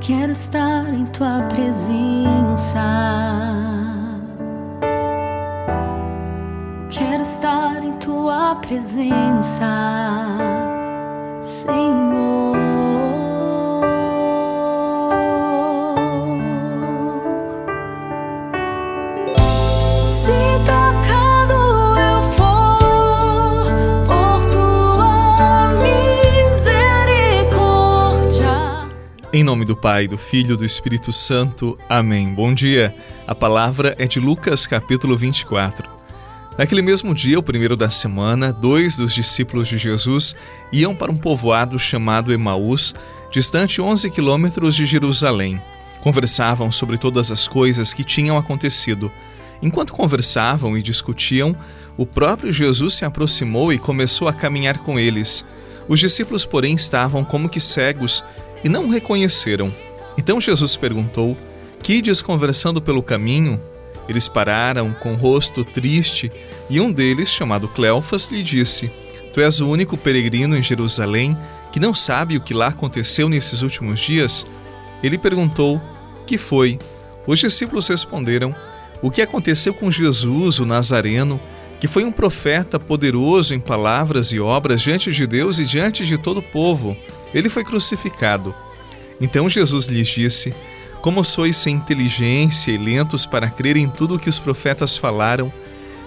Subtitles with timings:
[0.00, 2.80] quero estar em tua presença.
[6.88, 9.66] Quero estar em tua presença,
[11.40, 12.09] Senhor.
[29.32, 31.78] Em nome do Pai, do Filho e do Espírito Santo.
[31.88, 32.34] Amém.
[32.34, 32.92] Bom dia.
[33.28, 35.88] A palavra é de Lucas, capítulo 24.
[36.58, 40.34] Naquele mesmo dia, o primeiro da semana, dois dos discípulos de Jesus
[40.72, 42.92] iam para um povoado chamado Emaús,
[43.30, 45.62] distante 11 quilômetros de Jerusalém.
[46.00, 49.12] Conversavam sobre todas as coisas que tinham acontecido.
[49.62, 51.54] Enquanto conversavam e discutiam,
[51.96, 55.46] o próprio Jesus se aproximou e começou a caminhar com eles.
[55.86, 58.24] Os discípulos, porém, estavam como que cegos
[58.62, 59.72] e não o reconheceram.
[60.16, 61.36] Então Jesus perguntou:
[61.82, 63.60] Quides conversando pelo caminho?
[64.08, 66.30] Eles pararam com o rosto triste
[66.68, 68.90] e um deles, chamado Cleofas, lhe disse:
[69.32, 71.36] Tu és o único peregrino em Jerusalém
[71.72, 74.46] que não sabe o que lá aconteceu nesses últimos dias?
[75.02, 75.80] Ele perguntou:
[76.26, 76.78] Que foi?
[77.26, 78.54] Os discípulos responderam:
[79.02, 81.40] O que aconteceu com Jesus, o Nazareno,
[81.78, 86.18] que foi um profeta poderoso em palavras e obras diante de Deus e diante de
[86.18, 86.96] todo o povo
[87.34, 88.54] ele foi crucificado.
[89.20, 90.54] Então Jesus lhes disse:
[91.00, 95.52] Como sois sem inteligência e lentos para crer em tudo o que os profetas falaram?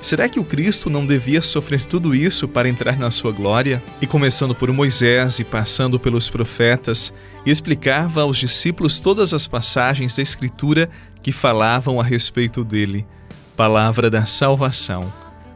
[0.03, 3.81] Será que o Cristo não devia sofrer tudo isso para entrar na sua glória?
[4.01, 7.13] E começando por Moisés e passando pelos profetas,
[7.45, 10.89] explicava aos discípulos todas as passagens da Escritura
[11.21, 13.07] que falavam a respeito dele.
[13.55, 15.01] Palavra da salvação.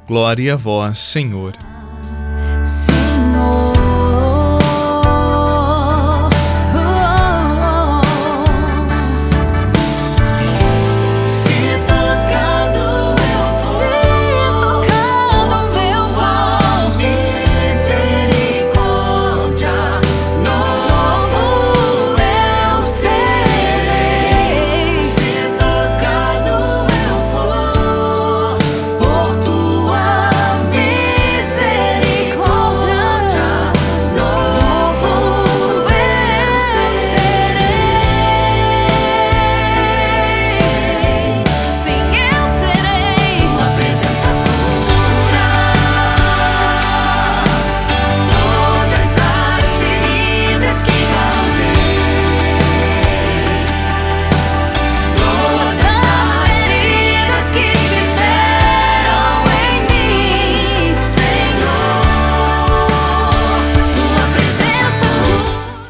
[0.08, 1.77] Glória a vós, Senhor.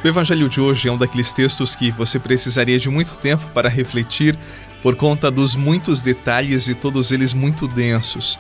[0.08, 3.68] O Evangelho de hoje é um daqueles textos que você precisaria de muito tempo para
[3.68, 4.38] refletir
[4.82, 8.40] por conta dos muitos detalhes e todos eles muito densos.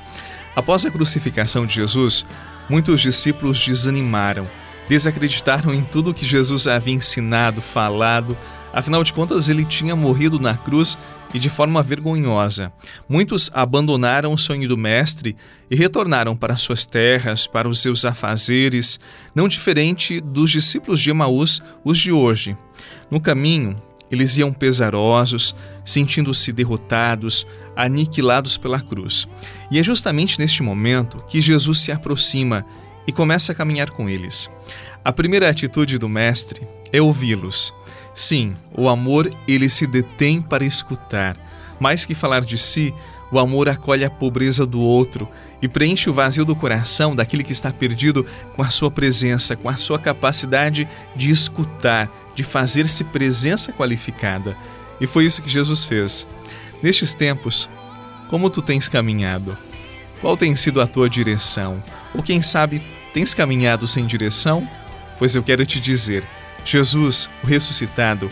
[0.56, 2.25] Após a crucificação de Jesus,
[2.69, 4.47] muitos discípulos desanimaram,
[4.88, 8.38] desacreditaram em tudo que Jesus havia ensinado, falado,
[8.72, 10.97] afinal de contas ele tinha morrido na cruz
[11.33, 12.71] e de forma vergonhosa.
[13.07, 15.35] Muitos abandonaram o sonho do Mestre
[15.69, 18.99] e retornaram para suas terras, para os seus afazeres,
[19.35, 22.57] não diferente dos discípulos de Emaús, os de hoje.
[23.11, 27.45] No caminho, eles iam pesarosos, sentindo-se derrotados,
[27.75, 29.27] aniquilados pela cruz.
[29.69, 32.65] E é justamente neste momento que Jesus se aproxima
[33.05, 34.49] e começa a caminhar com eles.
[35.03, 36.61] A primeira atitude do Mestre
[36.91, 37.73] é ouvi-los.
[38.17, 41.38] Sim, o amor ele se detém para escutar.
[41.79, 42.91] Mais que falar de si,
[43.31, 45.29] o amor acolhe a pobreza do outro
[45.61, 48.25] e preenche o vazio do coração daquele que está perdido
[48.56, 54.57] com a sua presença, com a sua capacidade de escutar, de fazer-se presença qualificada.
[55.00, 56.27] E foi isso que Jesus fez.
[56.81, 57.69] Nestes tempos,
[58.31, 59.56] como tu tens caminhado?
[60.19, 61.83] Qual tem sido a tua direção?
[62.16, 62.81] Ou quem sabe,
[63.13, 64.67] tens caminhado sem direção?
[65.19, 66.23] Pois eu quero te dizer,
[66.67, 68.30] Jesus, o ressuscitado,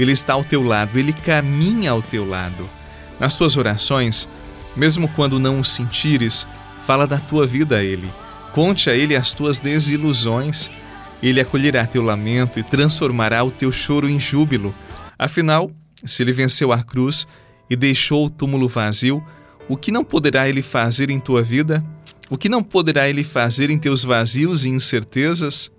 [0.00, 2.68] ele está ao teu lado, ele caminha ao teu lado.
[3.20, 4.28] Nas tuas orações,
[4.74, 6.46] mesmo quando não o sentires,
[6.86, 8.10] fala da tua vida a ele.
[8.52, 10.70] Conte a ele as tuas desilusões.
[11.22, 14.74] Ele acolherá teu lamento e transformará o teu choro em júbilo.
[15.18, 15.70] Afinal,
[16.04, 17.26] se ele venceu a cruz
[17.68, 19.22] e deixou o túmulo vazio,
[19.68, 21.84] o que não poderá ele fazer em tua vida?
[22.30, 25.70] O que não poderá ele fazer em teus vazios e incertezas?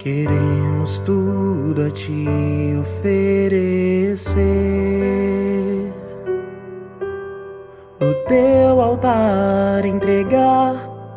[0.00, 2.26] Queremos tudo a te
[2.80, 4.40] oferecer.
[8.00, 10.74] No teu altar entregar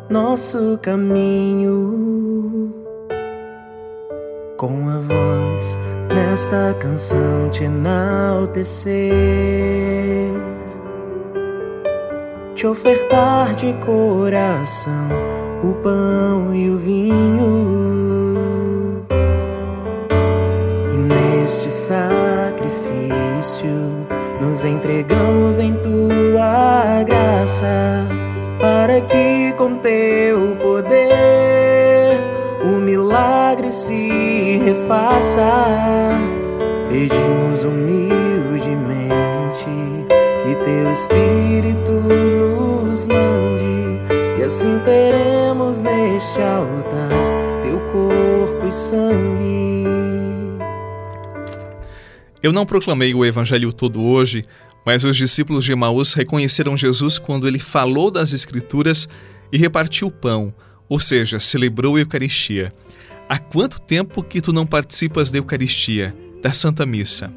[0.08, 2.04] nosso caminho.
[4.56, 5.78] com a voz
[6.08, 8.94] nesta canção te enaltecer,
[12.54, 15.08] te ofertar de coração
[15.62, 17.73] o pão e o vinho,
[21.94, 23.70] sacrifício
[24.40, 28.08] nos entregamos em tua graça,
[28.60, 32.20] para que com teu poder
[32.64, 36.10] o milagre se refaça.
[36.88, 38.74] Pedimos humildemente
[40.42, 44.00] que teu Espírito nos mande,
[44.38, 50.23] e assim teremos neste altar teu corpo e sangue.
[52.44, 54.44] Eu não proclamei o evangelho todo hoje,
[54.84, 59.08] mas os discípulos de Emaús reconheceram Jesus quando ele falou das Escrituras
[59.50, 60.52] e repartiu o pão,
[60.86, 62.70] ou seja, celebrou a Eucaristia.
[63.30, 67.32] Há quanto tempo que tu não participas da Eucaristia, da Santa Missa?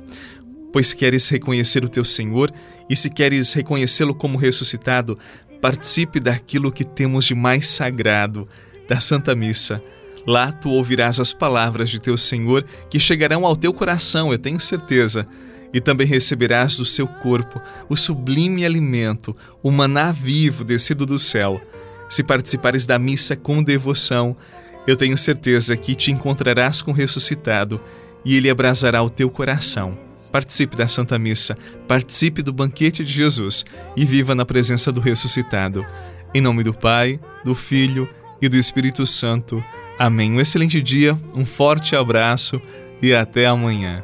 [0.73, 2.51] Pois queres reconhecer o teu Senhor
[2.89, 5.17] e se queres reconhecê-lo como ressuscitado,
[5.61, 8.45] participe daquilo que temos de mais sagrado,
[8.89, 9.81] da Santa Missa.
[10.27, 14.59] Lá tu ouvirás as palavras de teu Senhor que chegarão ao teu coração, eu tenho
[14.59, 15.25] certeza.
[15.73, 19.33] E também receberás do seu corpo o sublime alimento,
[19.63, 21.61] o maná vivo descido do céu.
[22.09, 24.35] Se participares da missa com devoção,
[24.85, 27.81] eu tenho certeza que te encontrarás com o ressuscitado
[28.25, 29.97] e ele abrasará o teu coração.
[30.29, 31.57] Participe da Santa Missa,
[31.87, 33.65] participe do banquete de Jesus
[33.95, 35.85] e viva na presença do ressuscitado.
[36.33, 38.09] Em nome do Pai, do Filho
[38.41, 39.63] e do Espírito Santo.
[39.97, 40.31] Amém.
[40.31, 42.61] Um excelente dia, um forte abraço
[43.01, 44.03] e até amanhã.